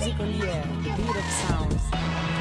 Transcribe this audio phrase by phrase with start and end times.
[0.00, 2.39] Music on the air, The beat of sounds.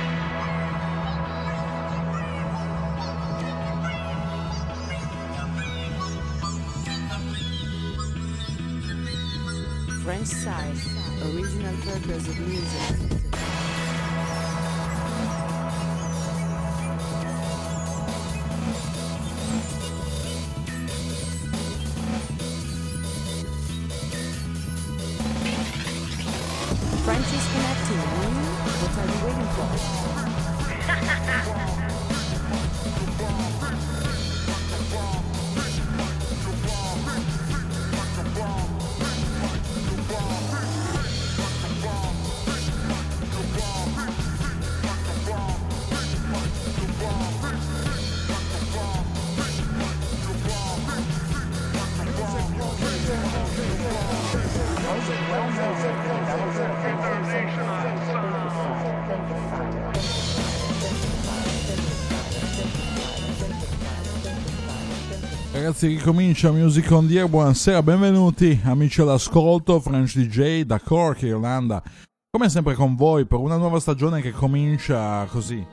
[10.09, 10.73] French style
[11.21, 13.28] original purpose of music.
[65.79, 67.29] Ragazzi, ricomincia Music on the Air.
[67.29, 69.79] Buonasera, benvenuti amici all'ascolto.
[69.79, 71.81] French DJ da Cork, Irlanda.
[72.29, 75.65] Come sempre con voi per una nuova stagione che comincia così.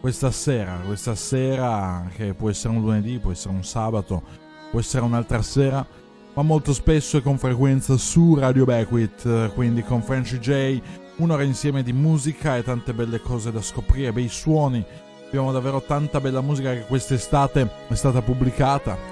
[0.00, 4.22] Questa sera, questa sera che può essere un lunedì, può essere un sabato,
[4.70, 5.86] può essere un'altra sera,
[6.34, 10.80] ma molto spesso e con frequenza su Radio Beckwith, quindi con French DJ,
[11.18, 14.84] un'ora insieme di musica e tante belle cose da scoprire, bei suoni.
[15.26, 19.11] Abbiamo davvero tanta bella musica che quest'estate è stata pubblicata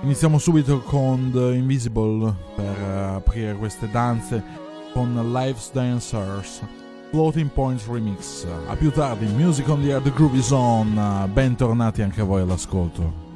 [0.00, 4.42] Iniziamo subito con The Invisible per uh, aprire queste danze
[4.92, 6.62] con Life's Dancers
[7.10, 8.46] Floating Points Remix.
[8.68, 11.28] A più tardi, Music on the Air, The Groovy Zone.
[11.32, 13.27] Bentornati anche voi all'ascolto.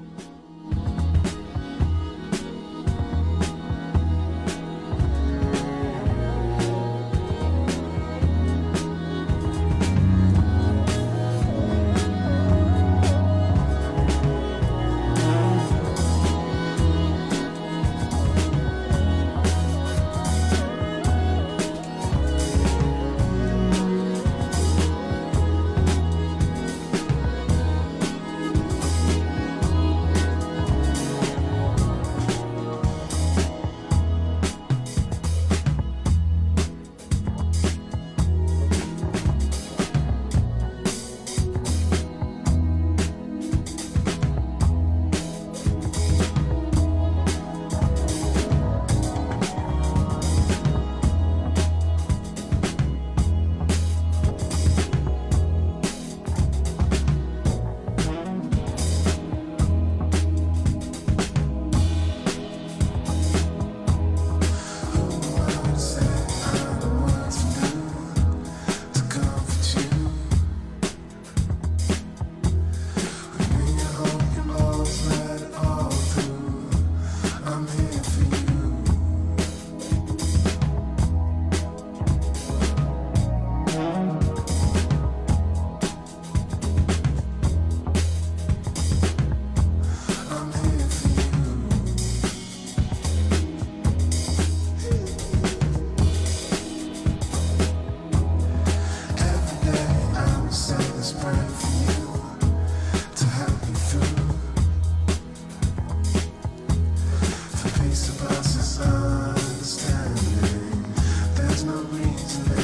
[111.73, 112.62] no reason.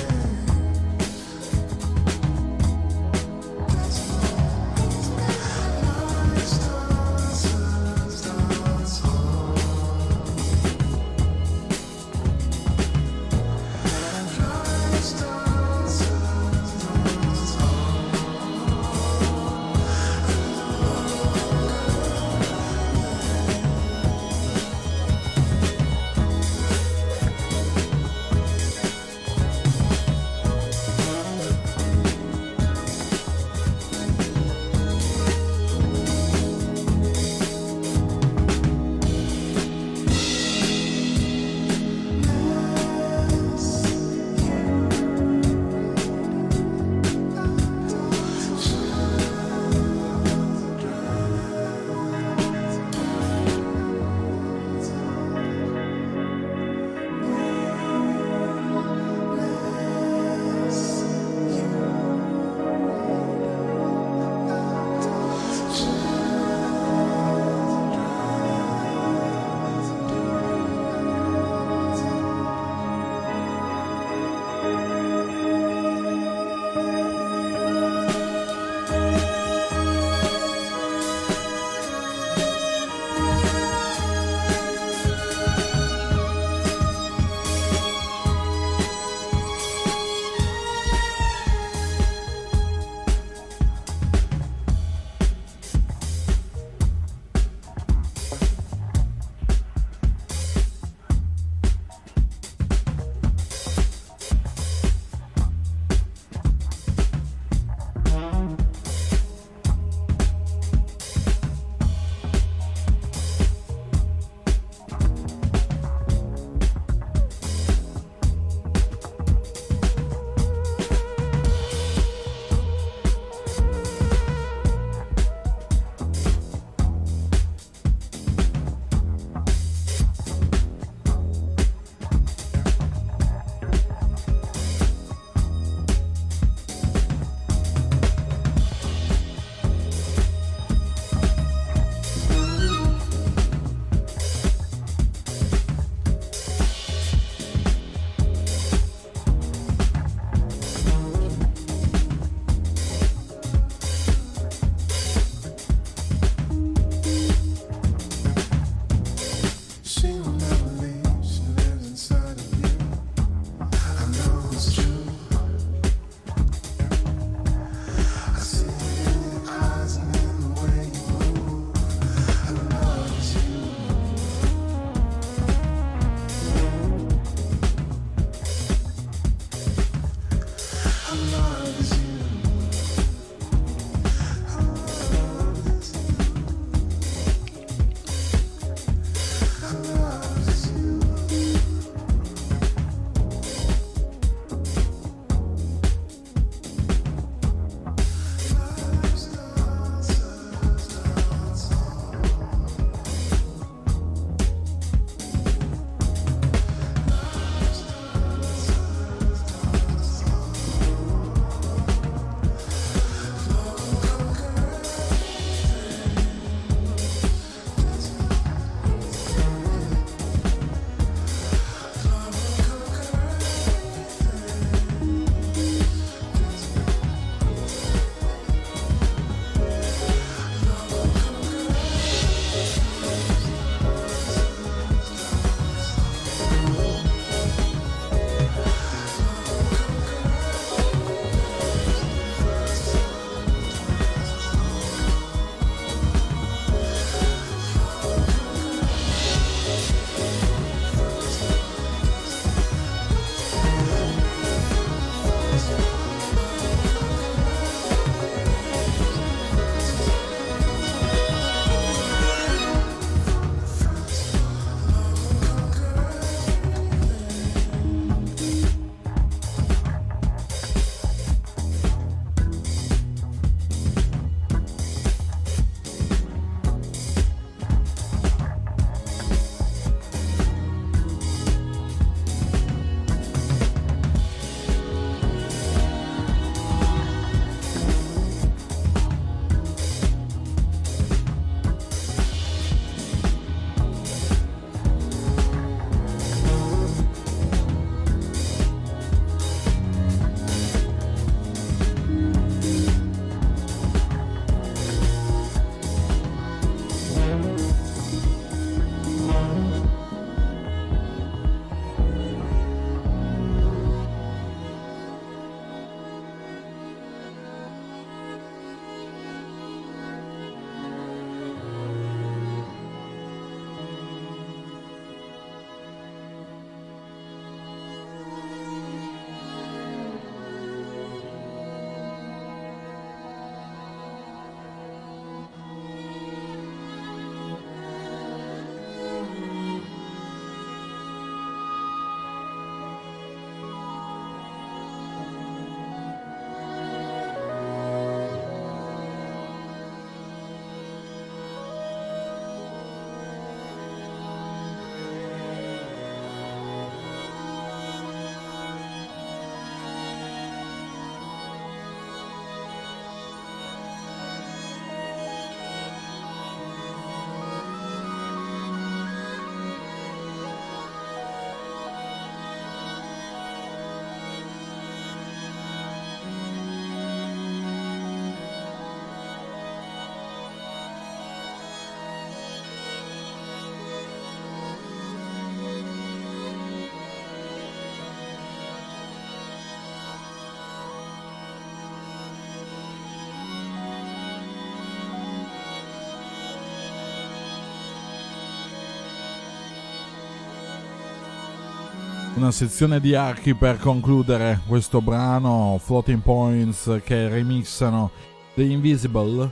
[402.38, 408.12] Una sezione di archi per concludere questo brano Floating Points che remixano
[408.54, 409.50] The Invisible.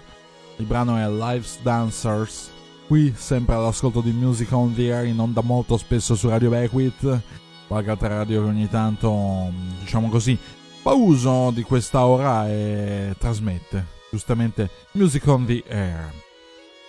[0.58, 2.48] Il brano è Life's Dancers.
[2.86, 7.20] Qui sempre all'ascolto di Music on the Air in onda molto spesso su Radio Beckwith,
[7.66, 9.50] qualche altra radio che ogni tanto,
[9.80, 10.38] diciamo così,
[10.82, 16.25] fa uso di questa ora e trasmette giustamente Music on the Air.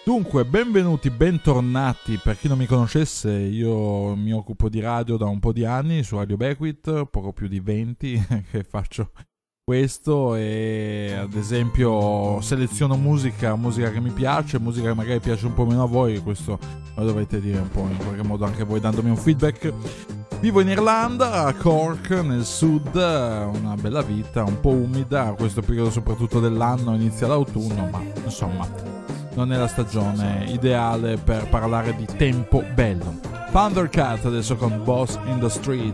[0.07, 2.17] Dunque, benvenuti, bentornati.
[2.23, 6.01] Per chi non mi conoscesse, io mi occupo di radio da un po' di anni
[6.01, 9.11] su Radio Beckwith, poco più di 20 che faccio
[9.65, 15.53] questo e ad esempio seleziono musica, musica che mi piace, musica che magari piace un
[15.53, 16.57] po' meno a voi, questo
[16.95, 19.73] lo dovete dire un po' in qualche modo anche voi dandomi un feedback.
[20.39, 25.91] Vivo in Irlanda, a Cork, nel sud, una bella vita, un po' umida, questo periodo
[25.91, 28.95] soprattutto dell'anno, inizia l'autunno, ma insomma
[29.37, 33.19] non è la stagione ideale per parlare di tempo bello.
[33.51, 35.93] Thundercat adesso con Boss in the Street.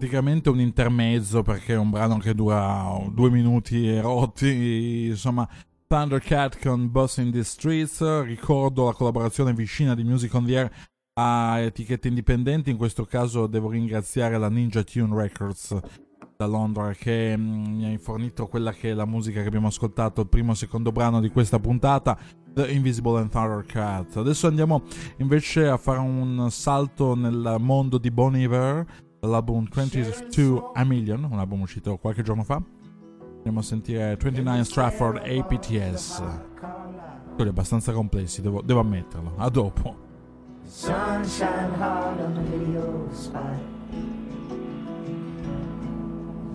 [0.00, 5.46] Praticamente un intermezzo perché è un brano che dura due minuti e rotti, insomma
[5.86, 10.70] Thundercat con Boss in the Streets, ricordo la collaborazione vicina di Music on the Air
[11.20, 15.78] a etichette indipendenti, in questo caso devo ringraziare la Ninja Tune Records
[16.38, 20.22] da Londra che mm, mi ha fornito quella che è la musica che abbiamo ascoltato,
[20.22, 22.18] il primo e secondo brano di questa puntata,
[22.54, 24.16] The Invisible and Thundercat.
[24.16, 24.82] Adesso andiamo
[25.18, 31.38] invece a fare un salto nel mondo di Bon Iver dall'album 22 A Million, un
[31.38, 32.62] album uscito qualche giorno fa.
[33.36, 36.22] Andiamo a sentire 29 Stratford APTS.
[37.34, 39.34] Quelli abbastanza complessi, devo, devo ammetterlo.
[39.36, 40.08] A dopo.
[40.64, 43.42] Sunshine hard on the video spot.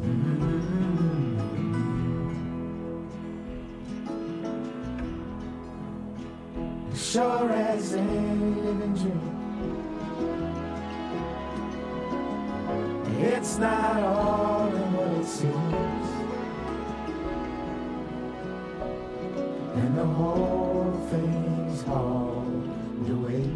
[0.01, 0.45] Mm-hmm.
[6.93, 9.35] Sure as any living dream.
[13.17, 16.07] It's not all in what it seems.
[19.75, 23.50] And the whole thing's hauled away.